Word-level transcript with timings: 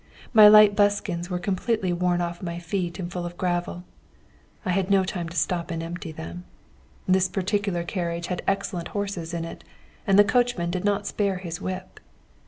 My 0.33 0.47
light 0.47 0.75
buskins 0.75 1.29
were 1.29 1.37
completely 1.37 1.93
worn 1.93 2.21
off 2.21 2.41
my 2.41 2.57
feet 2.57 2.97
and 2.97 3.11
full 3.11 3.23
of 3.23 3.37
gravel. 3.37 3.83
I 4.65 4.71
had 4.71 4.89
no 4.89 5.03
time 5.03 5.29
to 5.29 5.37
stop 5.37 5.69
and 5.69 5.83
empty 5.83 6.11
them. 6.11 6.43
This 7.07 7.27
particular 7.29 7.83
carriage 7.83 8.25
had 8.25 8.41
excellent 8.47 8.87
horses 8.97 9.31
in 9.31 9.45
it, 9.45 9.63
and 10.07 10.17
the 10.17 10.23
coachman 10.23 10.71
did 10.71 10.83
not 10.85 11.05
spare 11.05 11.37
his 11.37 11.61
whip. 11.61 11.99